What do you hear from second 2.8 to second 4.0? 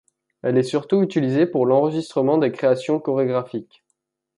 chorégraphiques.